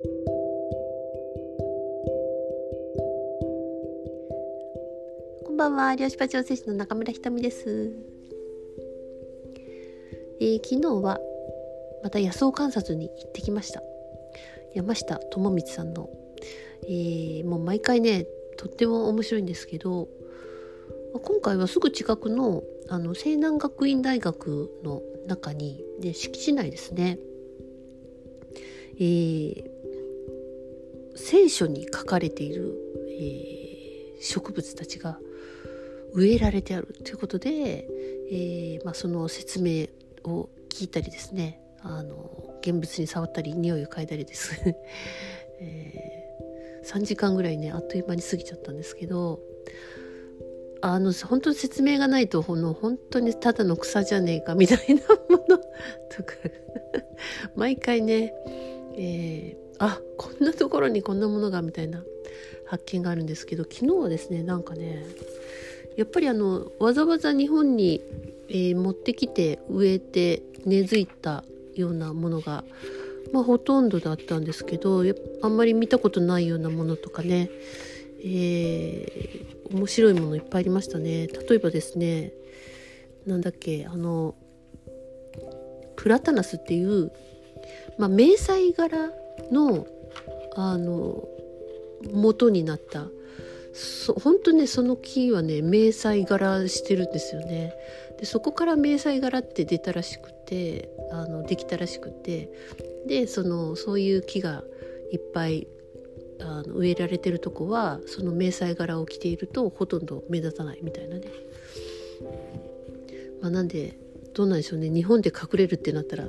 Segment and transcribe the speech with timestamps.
[0.00, 0.06] こ
[5.52, 7.90] んばんは、漁師場調整士の中村ひとみです。
[10.40, 11.18] えー、昨日は
[12.04, 13.82] また野草観察に行ってきました。
[14.72, 16.08] 山下智光さんの、
[16.84, 18.24] えー、もう毎回ね、
[18.56, 20.06] とっても面白いんですけど、
[21.12, 27.18] 今回はすぐ近くのあの西南学院大学の中にで敷地内ですね、
[29.00, 29.67] えー、
[31.30, 32.74] 聖書に書かれている、
[33.20, 35.18] えー、植物たちが
[36.14, 37.86] 植えられてあるということで、
[38.32, 39.88] えーまあ、その説明
[40.24, 44.54] を聞いたりですねあの現物に触ったり匂いを嗅いだりです、
[45.60, 49.38] えー、3時間ぐらいねあっという間に過ぎちゃったんですけど
[50.80, 55.58] あの本当に説明がないとほの本当にただの草じゃねえかみたいなもの
[56.08, 56.36] とか
[57.54, 58.32] 毎回ね、
[58.96, 62.02] えー、あこんなところにこんなものがみたいな
[62.66, 65.04] 発見があるんですけど昨日はですねなんかね
[65.96, 68.00] やっぱりあのわざわざ日本に、
[68.48, 71.44] えー、持ってきて植えて根付いた
[71.74, 72.64] ようなものが、
[73.32, 75.02] まあ、ほとんどだったんですけど
[75.42, 77.50] あんまり見たことないようなものとかね、
[78.24, 81.26] えー、面白いものいっぱいありましたね。
[81.26, 82.32] 例えばですね
[83.26, 84.34] なんだっけあの
[85.96, 87.10] プラタナスっていう、
[87.98, 89.10] まあ、迷彩柄
[89.50, 89.86] の
[90.54, 91.28] あの
[92.12, 93.08] 元になった。
[93.72, 97.74] そ本当ねその木はね迷彩柄してるんですよね。
[98.18, 102.50] でそこから迷彩柄って出たらしくてあのできたらしくて。
[103.06, 104.62] でそのそういう木が
[105.10, 105.66] いっぱい
[106.40, 111.26] あの植えられてるとこはその迷彩柄を着ているとほとんど目立たないみたいなね。
[113.40, 113.98] まあ、なんで
[114.34, 114.90] どうなんでしょうね。
[114.90, 116.28] 日本で隠れるってなったら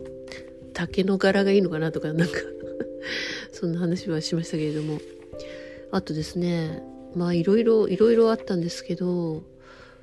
[0.73, 2.39] 竹の柄がいいのかなとかなんか
[3.51, 4.99] そんな話はしましたけれども。
[5.91, 6.83] あとですね
[7.15, 9.43] まあいろいろいろいろあったんですけど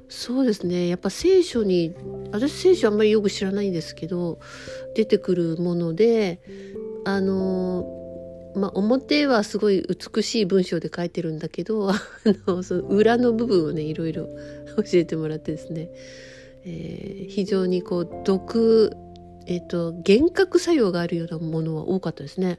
[0.08, 1.94] そうですねやっぱ聖書に
[2.32, 4.38] 私聖書あんまりよく知らないんですけど
[4.94, 6.40] 出てくるもので
[7.04, 7.92] あの
[8.56, 12.00] まあ、表はすごい美しい文章で書いてるんだけど あ
[12.46, 14.28] のその裏の部分をねいろいろ
[14.76, 15.90] 教えてもらってですね、
[16.64, 18.96] えー、非常にこう毒、
[19.46, 22.58] えーと、幻覚作用があるようなものは多かったですね。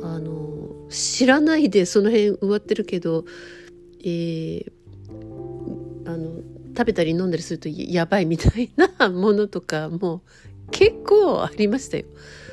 [0.00, 3.26] あの知らないでその辺植わってるけど、
[4.02, 4.72] えー、
[6.06, 10.22] あの食べたり飲んだりするとやばいみたいなものとかも
[10.70, 12.06] 結構ありましたよ。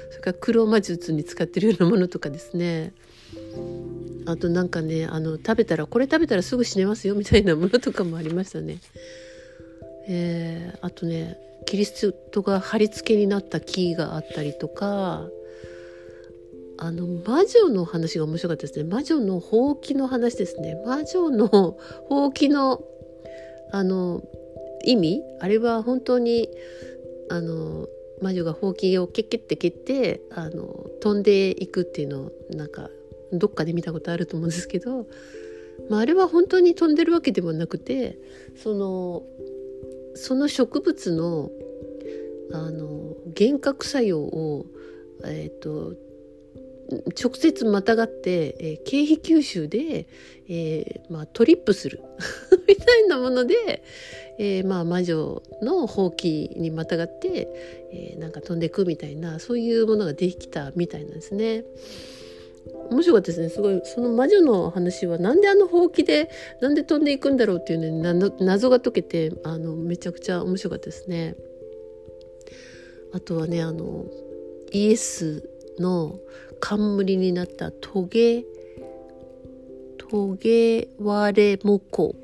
[0.09, 2.93] それから黒魔術に使ってるようなものとかですね
[4.25, 8.79] あとなんかねあの食べたらこれ食べたらすぐ死ねますよみたいなものとかもありましたね。
[10.09, 11.37] えー、あとね
[11.69, 15.27] キリストが貼り付けになった木があったりとか
[16.79, 18.89] あの魔女の話が面白かったですね。
[18.89, 20.81] 魔女のほうきの話ですね。
[20.83, 21.47] 魔女の
[22.07, 22.81] ほうきの
[23.71, 24.23] あの
[24.83, 25.21] 意味？
[25.41, 26.49] あれは本当に
[27.29, 27.87] あの
[28.19, 32.89] 魔女がほうきをケッケって蹴ってあの飛んでいくっていうのをなんか
[33.31, 35.05] どっかで見たことあると思うんですけど、
[35.87, 38.17] まあ、あれは本当に飛んでるわけでもなくて
[38.55, 39.23] その
[40.19, 41.49] その植物の
[42.51, 44.65] あの幻覚作用を、
[45.23, 45.93] えーと、
[47.21, 50.07] 直接またがって、えー、経費吸収で、
[50.49, 52.01] えーまあ、トリップする
[52.67, 53.83] みたいなもので、
[54.39, 57.47] えー、まあ魔女のほうきにまたがって、
[57.91, 61.63] えー、なんか飛んでいくみたいなそういうものができたみたいなんですね。
[62.89, 63.49] 面白かったですね。
[63.49, 63.81] すごい。
[63.83, 66.29] その魔女の話はなんであのほうきで
[66.61, 71.35] なんで飛んでいくんだろうっていうね謎が解けてあのめちゃくちゃ面白かったですね。
[73.13, 74.05] あとはねあの
[74.71, 75.49] イエス
[75.79, 76.19] の
[76.59, 78.45] 冠になったトゲ
[79.97, 82.15] トゲワレモコ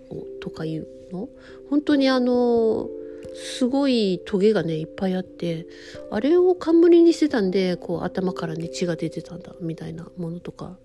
[0.42, 1.30] とかいうの？
[1.70, 2.90] 本当にあの
[3.36, 5.68] すごいトゲがねいっぱいあって
[6.10, 10.78] あれを冠にしてたんでこう頭からね血が出てたんだみたいなものとか。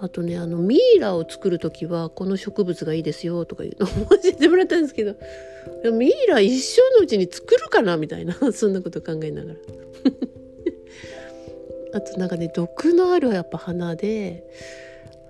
[0.00, 5.16] あとねあのミイラを作る時はこの植物がいいですよとかいうのを 教えてもらったんですけど
[5.92, 9.58] ミイラ一生のうちに作るかなみたいなそんなこと考えながら。
[11.94, 14.44] あとなんかね毒のあるやっぱ花で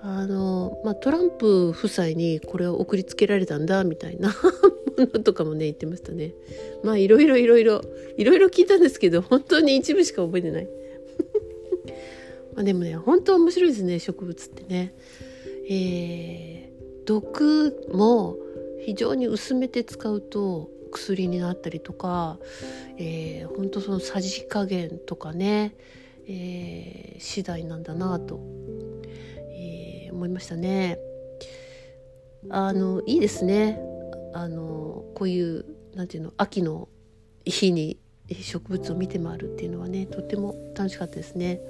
[0.01, 4.29] あの、まあ、トランプ夫妻にこれを送りつけられたんだみたいな
[4.97, 6.35] ものとかもね言ってましたね。
[6.83, 7.83] まあいろいろいろいろ
[8.17, 10.69] いろいろ聞いたんですけど本当に一部しか覚えてない。
[12.55, 14.95] まあでもね本当面白いですね植物ってね。
[15.71, 18.39] えー、毒も
[18.81, 22.39] 非常に薄めて使うと薬になったりとか、
[22.97, 25.75] えー、本当そのさじ加減とかね
[26.31, 28.39] えー、次第なんだなと、
[30.19, 30.99] 思いましたね。
[32.51, 33.81] あのいいですね
[34.33, 36.89] あのこういうなんていうの秋の
[37.45, 37.99] 日に
[38.29, 41.61] 植物を見て回るっていうのはねとっても楽しかったですね。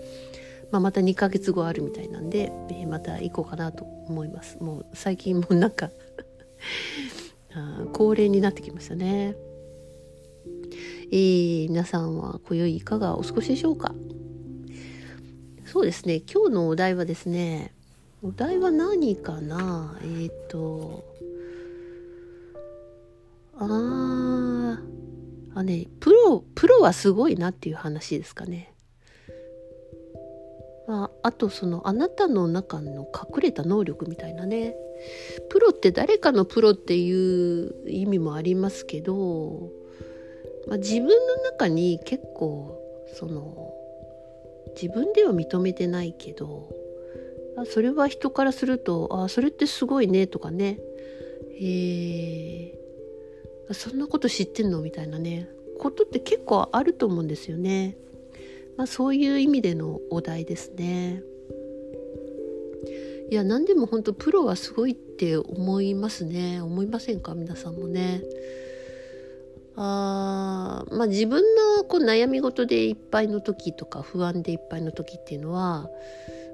[0.71, 4.59] まあ、また2ヶ月後あるみたいなんで、えー、また行こうかなと思います。
[4.61, 5.91] もう最近もなんか
[7.55, 9.37] あ恒例になってきましたね。
[11.11, 13.95] えー、皆さんは今宵いかがお過ごしでしょうか？
[15.65, 17.75] そうですね今日のお題はですね
[18.23, 19.97] お題は何かな？
[20.03, 21.05] えっ、ー、と
[23.55, 24.81] あ
[25.55, 28.75] あねプロプロはすごいなっていう話ですかね。
[30.89, 34.75] まあ、あとそのあなたの中の隠れた能力みたいなね
[35.51, 39.71] プロって誰かのプロっていう意味もありますけど、
[40.67, 41.15] まあ、自分の
[41.45, 42.81] 中に結構
[43.15, 43.75] その
[44.81, 46.71] 自分では認めてないけど
[47.67, 50.81] それは人からすると「あそれってすごいね」とかね
[51.61, 57.97] 「えー、そんなこと知ってんの?」みたいなねことって結構あると思うんですよね。
[58.77, 61.23] まあ、そういう意味でのお題ですね。
[63.31, 67.35] いや何でも本当プロはすごいって思いますね思いませんか？
[67.35, 68.23] 皆さんもね。
[69.77, 71.43] あまあ自分
[71.77, 75.89] のこう悩み事でいっぱいの時とか不安でいっぱいの時っていうのは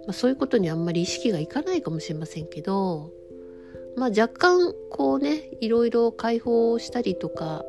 [0.06, 3.10] まあ、そういうことにあんまり意識がいかないかもしれませんけど、
[3.96, 7.64] まあ、若干こうねいろいろ解放したりとか、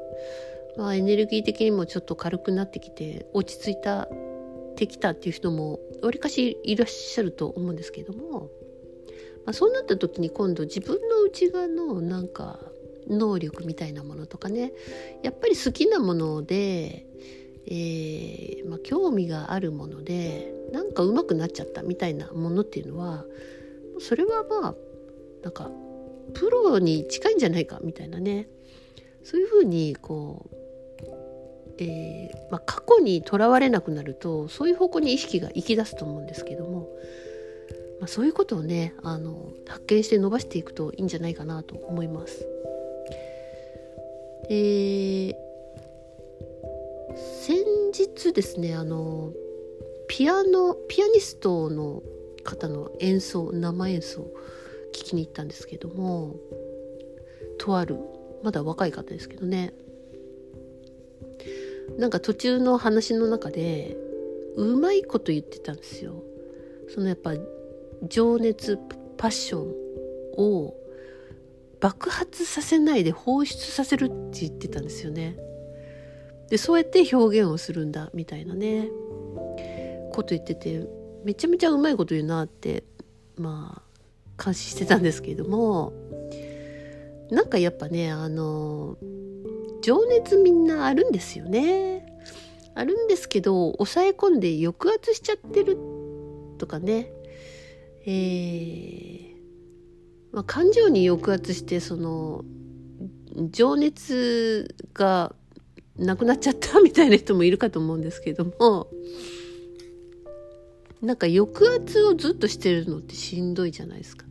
[0.78, 4.08] まあ、エネルギー的にもちょっと軽くなってきて落ち着いた
[4.76, 8.50] てきたっていう人もわりかしいらっしゃると思うんですけども、
[9.46, 12.60] まあ、そうなった時に今度自分の内側のなんか
[13.08, 14.74] 能力みたいなものとかね
[15.24, 17.06] やっぱり好きなもので
[17.68, 23.24] えー、まあ、興味があるものでなんか上手くなっちゃったみたいなものっていうのは
[24.00, 24.76] それはまあ
[25.42, 25.72] なんか
[26.34, 28.50] プロに近いんじゃないかみたいなね
[29.24, 31.06] そういうふうにこう、
[31.80, 36.90] えー、まあ、過去にとらわれなくなるとそういう方向に意識が行き出すと思うんですけども、
[38.02, 42.46] まあ、そういうことをねあの発見して伸ばしていくといいんじゃないかなと思います。
[44.50, 45.46] えー
[47.16, 47.64] 先
[47.94, 49.32] 日ですねあの
[50.08, 52.04] ピアノピアニストの
[52.44, 54.32] 方の演奏生演奏
[54.94, 56.36] 聞きに行ったんですけども
[57.58, 57.98] とある
[58.44, 59.74] まだ若い方ですけどね。
[61.98, 63.98] なんか途中の話の中で
[64.56, 66.24] うまいこと言ってたんですよ。
[66.88, 67.34] そのやっぱ
[68.08, 68.78] 情熱
[69.18, 69.72] パッション
[70.38, 70.76] を
[71.80, 75.38] 爆発させないで放出させるって言ってたんですよね。
[76.50, 78.90] でそうやって表現をするんだみたいなね。
[80.16, 80.88] こと言ってて
[81.24, 82.84] めちゃめちゃうまいこと言うなって
[83.38, 83.82] ま
[84.40, 85.94] あ監視してたんですけれども
[87.30, 88.98] なんかやっぱねあの
[89.82, 92.06] 情熱みんなあるんですよね。
[92.78, 95.78] あるんですけど抑え込んで抑圧しちゃってる
[96.58, 97.10] とかね
[98.06, 99.36] えー、
[100.34, 102.44] まあ、感情に抑圧してその
[103.52, 105.34] 情熱が
[105.98, 108.90] 亡くなっちゃったみたいな人もいるかと思うんですけども
[111.06, 114.26] なんか抑圧をずっとしてるのってしんどいじゃないですか。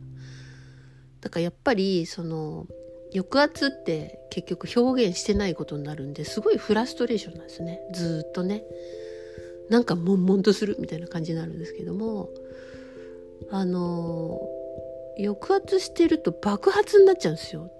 [1.21, 2.67] だからやっぱりその
[3.13, 8.63] 抑圧って結局表現してないことになるんですごいフラストレーションなんですねずっとね。
[9.69, 12.29] なんか悶々とするみたいな感じになるんですけども
[13.49, 14.39] あの
[15.17, 17.71] 抑圧してると爆発になっちゃうんですよ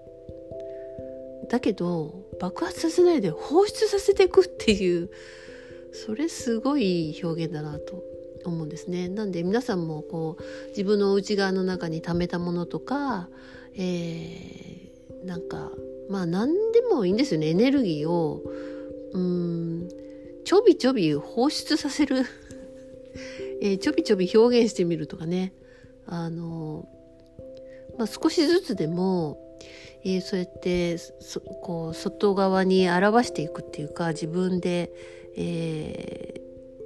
[1.48, 5.10] だけど爆発させないで放出させていくっていう
[5.92, 8.02] それすごい表現だなと
[8.50, 9.08] 思うんですね。
[9.08, 13.28] なんで皆さんもこう自分の内側の中に溜めたものとか、
[13.74, 15.70] えー、なんか
[16.08, 17.48] まあ何でもいいんですよね。
[17.48, 18.42] エネルギーを
[19.12, 19.88] うん
[20.44, 22.24] ちょびちょび放出させる。
[23.62, 25.54] えー、ちょびちょび表現してみるとかね。
[26.06, 26.88] あの、
[27.96, 29.38] まあ、少しずつでも
[30.08, 30.98] えー、そうやって
[31.62, 34.92] こう外側に表していくっていうか自分で、
[35.36, 36.40] えー、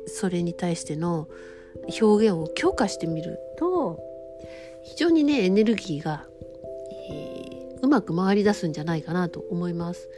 [0.06, 1.28] それに対しての
[2.00, 3.98] 表現を強化してみると
[4.82, 6.26] 非常にねエネルギーが、
[7.10, 10.08] えー、うまく回り出すんじゃないかなと思います。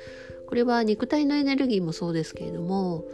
[0.46, 3.04] これは肉体のエネルギーもそうですけれども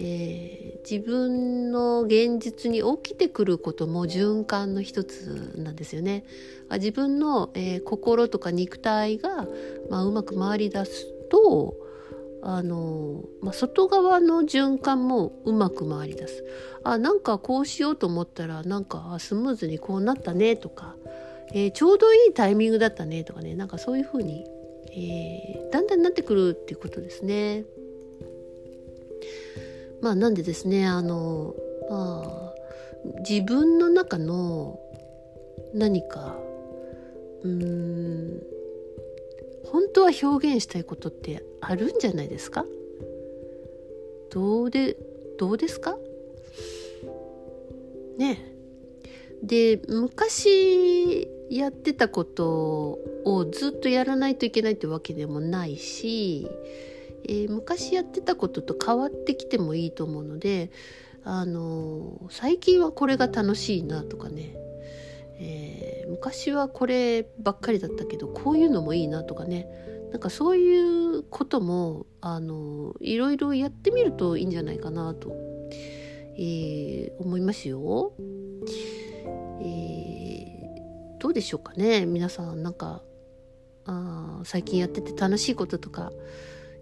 [0.00, 6.24] えー、自分の現実に起きてくることも循環の一つなんですよね。
[6.70, 9.48] 自分の、えー、心とか肉体が、
[9.90, 11.74] まあ、うまく回り出すと
[12.42, 16.44] あの、まあ、外側の循環もうまく回りだす
[16.84, 20.94] あなんかこうしようと思ったらなんかスムーズにこうなったねとか、
[21.52, 24.44] えー、ちょうどいいタイミングだったねとかねなんかそういう風に、
[24.92, 27.64] えー、だんだんなってくるっていうことですね。
[30.00, 31.54] まあなんでですねあの
[31.90, 32.54] まあ
[33.28, 34.78] 自分の中の
[35.74, 36.36] 何か
[37.42, 38.57] うーん
[39.70, 42.64] 本当は表現したいことってあるんじゃないですか？
[44.30, 44.96] どうで
[45.38, 45.96] どうですか？
[48.16, 48.44] ね
[49.42, 56.48] で昔やってたことをずっとやらないといけないってわけでもないし、
[57.24, 60.70] えー、昔やってたことと変わってきてもいいと思うので
[61.24, 64.54] あの最近はこれが楽しいなとかね、
[65.38, 69.66] えー、昔はこればっかりだったけどこういうのもいいなとかね。
[70.10, 75.32] なんかそういうこともあのいろいろやってみるといいんじゃないかなと、
[76.36, 78.12] えー、思いますよ。
[79.60, 82.06] えー、どうでしょうかね。
[82.06, 83.02] 皆さんなんか
[83.84, 86.10] あ最近やってて楽しいこととか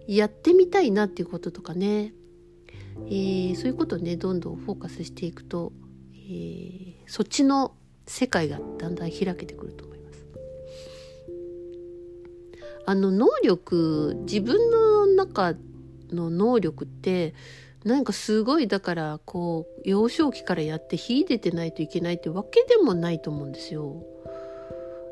[0.07, 2.13] やってみたいなっていうこととかね。
[3.05, 5.73] えー、そういうことをねどんどんフォーカスしていくと、
[6.15, 7.75] えー、そっちの
[8.07, 10.25] 世界がだんだん開けてくると思います。
[12.85, 15.55] あの能力自分の中
[16.11, 17.33] の能力って
[17.83, 24.03] なんかすごいだからこう幼少期からやって秀でてないといけないってわけでもないと思うんですよ。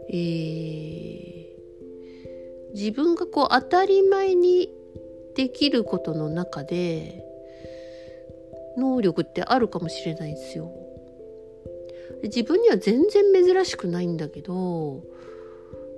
[0.10, 1.46] えー、
[2.74, 4.70] 自分がこう当たり前に
[5.36, 7.24] できることの中で
[8.78, 10.85] 能力ってあるかもしれないですよ。
[12.26, 15.04] 自分には全然珍しくないんだけど、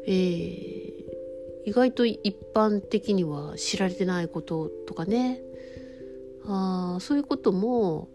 [0.06, 0.94] えー、
[1.66, 5.42] 意外と一般的には知られてないこととかね
[6.46, 8.10] あそういうことも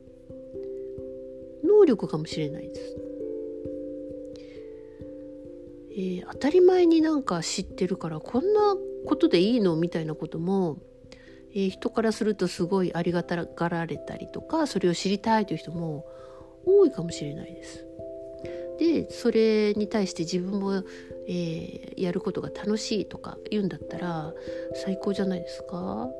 [1.65, 2.97] 能力かもしれないです。
[5.95, 8.77] えー、当たり前になんか知ってるからこんな
[9.07, 10.79] ことでいいのみたいなことも
[11.55, 16.07] えー、人からするとすごいありがたがられたりとかそれを知りたいという人も
[16.65, 17.87] 多いかもしれないです。
[18.83, 20.83] でそれに対して自分も、
[21.29, 24.35] えー、やることが楽しいとか言うんだったら
[24.75, 26.11] 最高じゃないですか。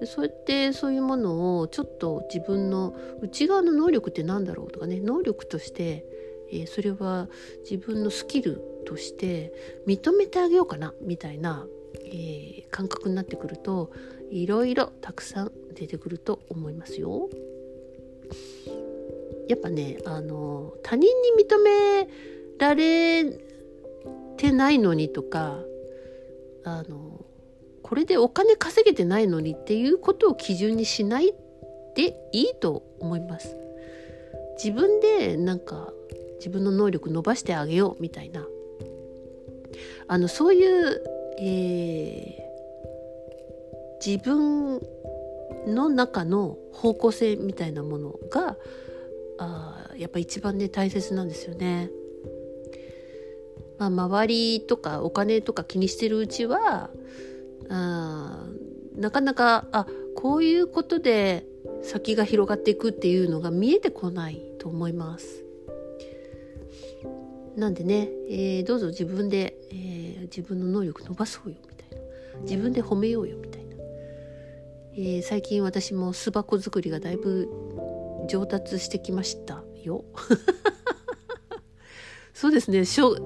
[0.00, 6.04] でそうやってそういうものをちょっと自分の内側の能力って何だろうとかね能力として、
[6.50, 7.28] えー、それは
[7.70, 9.52] 自分のスキルとして
[9.86, 11.66] 認めてあげようかなみたいな、
[12.04, 13.92] えー、感覚になってくると
[14.32, 17.28] いろいろたくさん出てくると思いますよ。
[19.48, 22.08] やっぱねあの他人に認め
[22.58, 23.24] られ
[24.36, 25.58] てないのにとか
[26.64, 27.24] あの
[27.82, 31.32] これでお金稼げてないのにっていうことを基準にしない
[31.94, 33.56] でいいと思います。
[34.62, 35.92] 自分でなんか
[36.38, 38.46] 自分の能力伸ばしてあげようみたいな
[40.08, 41.02] あのそういう、
[41.38, 44.80] えー、自分
[45.66, 48.56] の中の方向性みたいなものが
[49.38, 51.90] あやっぱ一番ね大切なんですよね。
[53.78, 56.90] まあ、周りとかお金とか気にしてるうちは
[57.68, 58.44] あ
[58.96, 61.46] なかなかあこういうことで
[61.82, 65.44] 先が広がっていくっていうのが見えてこないと思います。
[67.56, 73.76] なんでね、えー、どうぞ自分で、えー、自分の能力伸ばそうよみたいな自分で褒めようよみたいな。
[74.94, 77.48] えー、最近私も巣箱作りがだいぶ
[78.28, 80.04] 上達してきましたよ。
[82.32, 83.16] そうですね初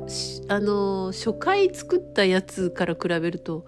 [0.48, 3.66] あの初回作ったやつから比べると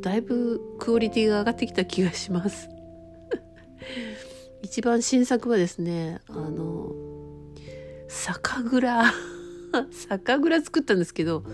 [0.00, 2.68] だいぶクオリティが上がってきた気がします。
[4.62, 6.92] 一番新作はですねあの
[8.08, 9.04] 酒蔵
[9.92, 11.44] 酒蔵作ったんですけど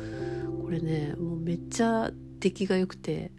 [0.63, 3.33] これねもうめっちゃ出来が良くて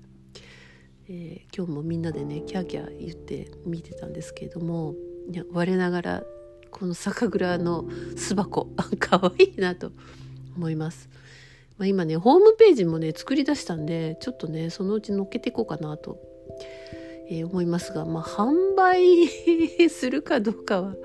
[1.11, 4.93] えー、今日もみんなでねキャーキャー言って見てたんですけれども
[5.51, 6.23] 我ながら
[6.71, 8.67] この酒蔵の巣箱。
[8.99, 9.91] かわいいなと
[10.55, 11.09] 思います。
[11.77, 16.19] まあ、今ねホームページもね作り出したんでちょっとねそのうち載っけていこうかなと、
[17.29, 19.27] えー、思いますが、まあ、販売
[19.89, 20.95] するかどうかは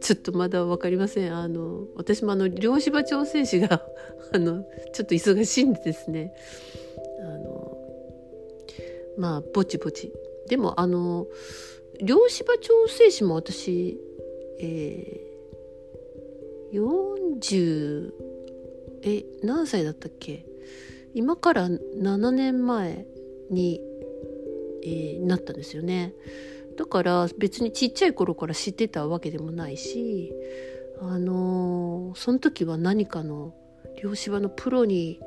[0.00, 1.34] ちょっとまだ分かりません。
[1.34, 3.86] あの私もあの漁師場調整士が
[4.32, 6.34] あのちょっと忙しいんでですね。
[7.20, 7.78] あの
[9.18, 10.12] まあぼちぼち。
[10.48, 11.26] でもあの
[12.02, 13.98] 漁師場調整士も私
[14.60, 18.12] えー、40
[19.02, 20.46] え何歳だったっけ？
[21.14, 23.06] 今から7年前
[23.50, 23.80] に、
[24.82, 26.14] えー、なったんですよね。
[26.76, 30.32] だから別にちっちゃい頃から知ってたわけでもないし、
[31.00, 33.54] あのー、その時は何かの
[34.02, 35.20] 漁師場のプロに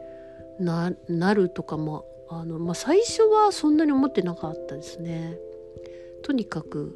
[0.59, 5.37] なるとかもあの、まあ、最初はそんなに思ってなかったですね。
[6.27, 6.93] とにかく、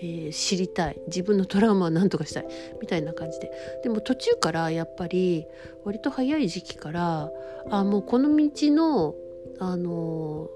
[0.00, 1.00] えー、知りたい。
[1.08, 2.46] 自分のトラウマは何とかしたい。
[2.80, 3.50] みたいな感じで。
[3.82, 5.46] でも途中からやっぱり
[5.84, 7.32] 割と早い時期から
[7.70, 9.16] あもうこの道の
[9.58, 10.48] あの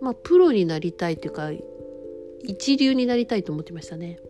[0.00, 1.50] まあプロになりたいというか
[2.44, 4.20] 一流になりたいと思ってましたね。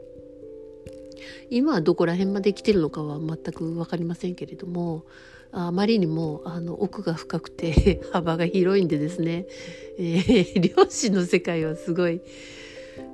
[1.50, 5.04] 今はどこら辺まで来てるのかは全く分かりませんけれども
[5.58, 9.46] あまりにもあの奥が深くて 幅が広いんでですね、
[9.98, 12.20] えー、 漁師の世界はすごい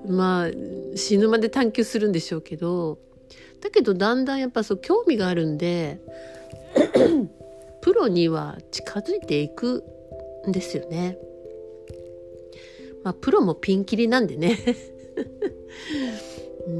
[0.06, 0.50] まあ
[0.96, 2.98] 死ぬまで探求するんでしょうけど
[3.60, 6.00] だけどだんだんやっぱそう興味があるんで
[7.80, 9.84] プロには近づいていく
[10.48, 11.18] んですよね。
[13.04, 14.58] まあプロもピンキリなんでね。
[16.66, 16.70] う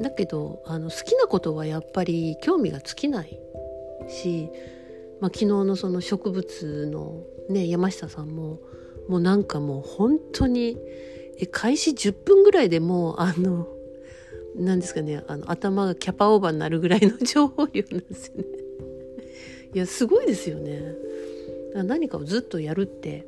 [0.00, 3.40] ん、だけどあの好きなことはやっぱり興味が尽きない
[4.08, 4.48] し、
[5.20, 8.60] まあ、昨日のその植物の、ね、山下さんも
[9.08, 10.76] もうなんかもう本当に
[11.38, 13.68] え開始10分ぐらいでもうあの
[14.56, 18.44] 何ですかねあの頭がキャパオーバーになるぐらいの情報量なんですよね。
[19.74, 20.80] いやすごいですよね。
[21.74, 23.26] 何かをずっとやるって、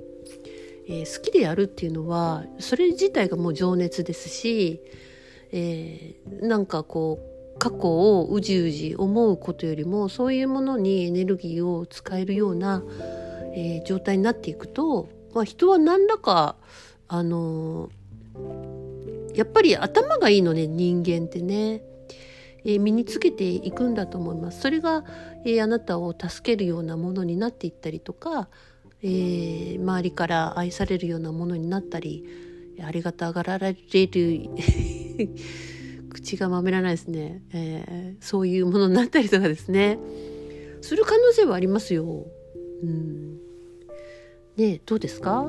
[0.86, 4.80] えー、好きでやるっていうのはそれ自体がもう情熱ですし
[5.52, 12.82] えー、なんかこう過去をうじうじ思うことよりもそういうものにエネルギーを使えるような、
[13.54, 16.56] えー、状態になっていくと、まあ、人は何らか
[17.08, 21.82] あのー、やっぱり頭がいいのね人間ってね。
[22.68, 24.60] えー、身につけていくんだと思います。
[24.60, 25.04] それが、
[25.44, 28.48] え、あなたを助けるようなものになっていったりとか、
[29.04, 32.24] え、周りから愛されるようなものになったり
[32.84, 33.78] ありがたがられる
[36.16, 39.98] 口がまめらないですね、えー、そういうものになったりとかですね。
[40.80, 42.24] する可能性はありますよ。
[42.82, 43.38] うん、
[44.56, 45.46] ねどうですか？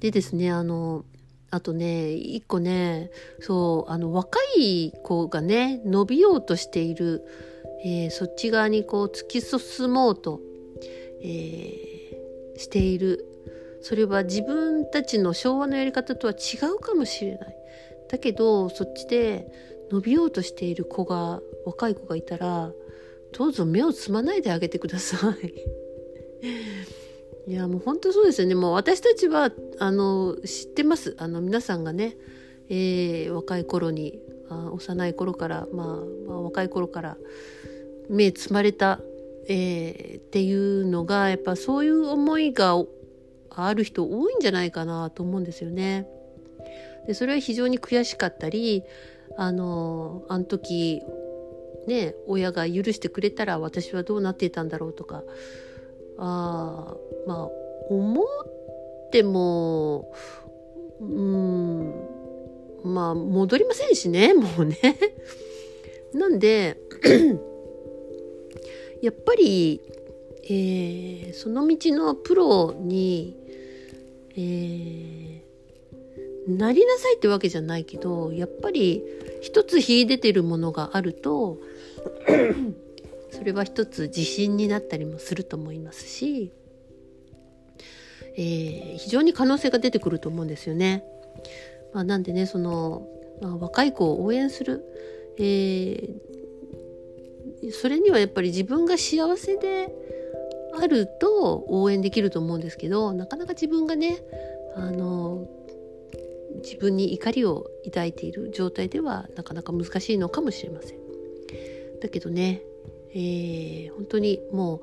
[0.00, 1.06] でですねあの
[1.50, 3.10] あとね一個ね
[3.40, 7.24] そうあの若い子がね伸びようとしている、
[7.84, 10.40] えー、そっち側にこう突き進もうと、
[11.22, 13.24] えー、している。
[13.80, 17.57] それは自分たちの昭和のやり方とは違うかもしれない。
[18.08, 19.46] だけどそっちで
[19.90, 22.72] 伸びようとしている子が若い子がいたら
[23.32, 25.54] どうぞ目をつまないであげてください。
[27.50, 28.54] いやもう本当そうですよね。
[28.54, 31.14] もう私たちはあの知ってます。
[31.18, 32.16] あの皆さんがね、
[32.68, 35.86] えー、若い頃にあ幼い頃から、まあ、
[36.26, 37.16] まあ若い頃から
[38.08, 39.00] 目つまれた、
[39.48, 42.82] えー、っていうのがやっぱそういう思いが
[43.50, 46.06] ある人多いんじゃないかなと思うんですよね。
[47.08, 48.84] でそれは非常に悔しかったり
[49.36, 51.02] あのあの時
[51.88, 55.24] ね親が許してくれたら私はどうなっていたんだろうとか
[56.18, 56.94] あ
[57.26, 57.48] まあ
[57.90, 58.26] 思っ
[59.10, 60.12] ても
[61.00, 61.92] うん
[62.84, 64.76] まあ戻りませんしね もうね。
[66.12, 66.78] なんで
[69.02, 69.80] やっぱり、
[70.44, 73.36] えー、その道のプロに
[74.40, 75.40] えー、
[76.48, 79.04] なりなさいってわけじゃないけどやっぱり
[79.42, 81.58] 一つ秀でてるものがあると
[83.30, 86.50] それは一つ自信になったりもすると思いますし、
[88.36, 91.04] えー、非常に可能性が出てくると思うんですよね。
[91.92, 93.06] まあ、なんでねその、
[93.42, 94.84] まあ、若い子を応援する、
[95.38, 99.88] えー、それにはやっぱり自分が幸せで
[100.80, 104.18] あると応援できると思うんですけどなかなか自分がね
[104.76, 105.46] あの
[106.62, 110.98] 自分に怒りを抱いている状態ではなかなか難しいのかもしれません。
[112.00, 112.62] だけどね、
[113.12, 114.80] えー、本当にもう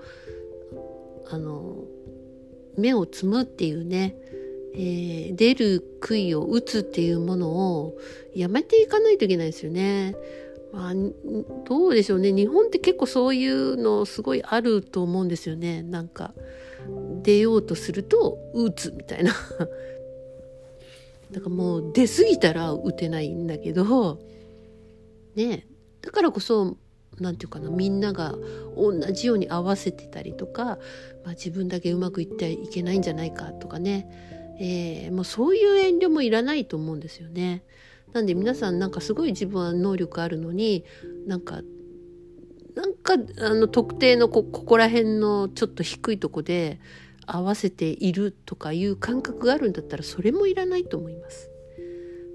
[1.29, 1.85] あの
[2.77, 4.15] 目をつむっていうね、
[4.73, 7.97] えー、出る杭を打つっていうものを
[8.33, 10.15] やめていかないといけないですよね。
[10.75, 10.93] まあ、
[11.65, 16.33] どうでしょうね日本って結構そういうのすごいあると思うんですよねなんか
[17.21, 19.33] 出ようとすると打つみたいな
[21.35, 24.19] だからもう出過ぎたら打てないんだけど
[25.35, 25.67] ね
[26.01, 26.77] だからこそ
[27.19, 28.35] 何て言うかなみんなが
[28.77, 30.77] 同じように合わせてたりとか、ま
[31.25, 34.07] あ、自分だけうまくいってはいけないんじゃないかとかね、
[34.61, 37.63] えー、もうそういう遠慮もいらないと思うんですよね。
[38.13, 40.85] なんで皆さんなんかすごい自分は能力あるのに
[41.27, 41.61] なんか
[42.75, 46.79] なんかあの特定のこここら辺のちょっと低いとこで
[47.25, 51.49] 合わせているとかいう感覚があるんだったらそれもいらないと思います。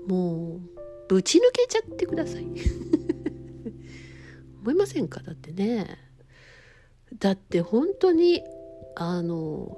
[0.06, 0.60] もう
[1.08, 2.46] ぶち抜けちゃってください。
[4.62, 5.20] 思いませんか？
[5.20, 5.86] だってね。
[7.18, 8.42] だって本当に
[8.94, 9.76] あの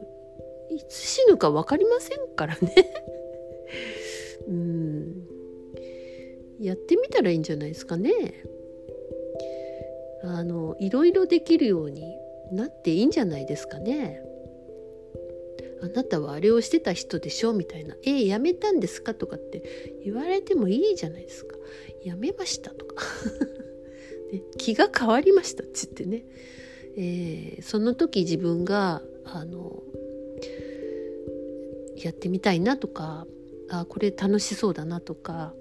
[0.70, 2.74] いつ死ぬか分かりませんからね。
[4.48, 5.26] うん。
[6.60, 8.10] やってみたらいいんじゃないですかね。
[10.24, 12.16] あのいろいろできるように
[12.52, 14.22] なっていいんじゃないですかね。
[15.82, 17.52] あなたはあれをしてた人でしょ？
[17.52, 21.56] みたいな「えー、やめたんですか?」とかって言われてもいいじゃないですか
[22.04, 23.04] 「やめました」とか。
[24.32, 26.24] ね、気が変わりましたっつってね、
[26.96, 29.82] えー、その時自分があの
[31.96, 33.26] やってみたいなとか
[33.68, 35.54] あこれ楽しそうだなとか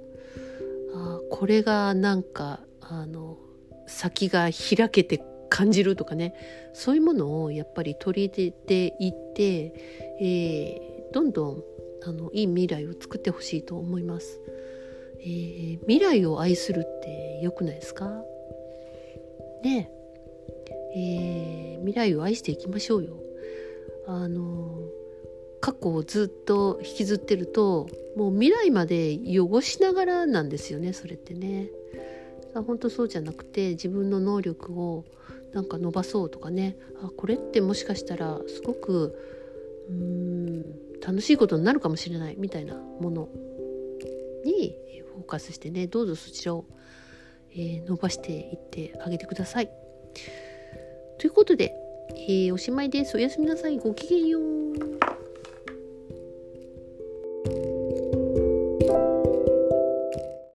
[0.94, 3.38] あこれがなんかあの
[3.88, 6.34] 先が開けて感じるとかね。
[6.74, 9.74] そういうものをやっぱり取り入れていって、
[10.22, 11.64] えー、どんどん
[12.04, 14.40] あのいい未来を作ってほしいと思います、
[15.20, 18.24] えー、未来を愛するって良くないですか？
[19.64, 19.92] ね。
[20.96, 23.18] えー、未来を愛していきましょうよ。
[24.08, 24.80] あの
[25.60, 31.70] 過去をずっと引きずってるともう未来まで汚しながらなんですよねそれってね。
[32.54, 35.06] 本当そうじゃなくて自分の能力を
[35.54, 39.16] なんか伸ばそうとかねあこれってもしかしたらすごく
[39.90, 40.66] うーん
[41.06, 43.30] 楽しいことになるかもしれないみたいなもの
[44.46, 44.78] に
[45.14, 46.66] フォーカスしてねどうぞそちらを、
[47.52, 49.70] えー、伸ばしていってあげてください。
[51.20, 51.74] ということで、
[52.16, 53.16] えー、おしまいです。
[53.16, 53.78] おやすみなさい。
[53.78, 54.91] ごきげんよう。